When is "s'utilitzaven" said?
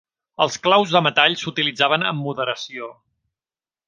1.41-2.05